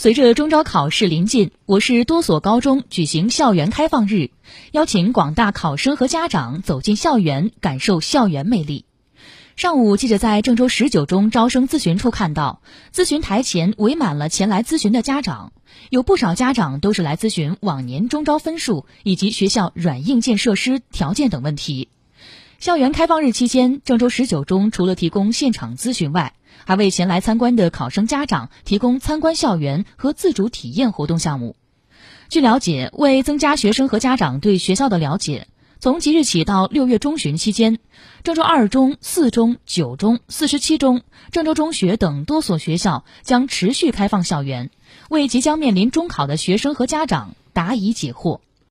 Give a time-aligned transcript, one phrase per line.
[0.00, 4.30] 随着中招考试临近，我市多所高中举行校园开放日，
[4.72, 8.86] 邀请广大考生和家长走进校园，感受校园魅力。
[9.56, 12.62] 上午，记者在郑州十九中招生咨询处看到，
[12.94, 15.52] 咨询台前围满了前来咨询的家长，
[15.90, 21.90] 有不少家长都是来咨询往年中招分数以及学校软硬件设施条件等问题。
[22.58, 26.32] 校园开放日期间，郑州十九中除了提供现场咨询外，
[26.66, 31.56] 还为前来参观的考生家长提供参观校园和自主体验活动项目。
[32.28, 35.48] 据了解，为增加学生和家长对学校的了解，
[35.80, 37.78] 从即日起到六月中旬期间，
[38.22, 44.70] 郑州二中、四中、九中、四十七中、郑州中学等多所学校将持续开放校园，
[45.08, 48.40] 为即将面临中考的学生和家长答疑解惑。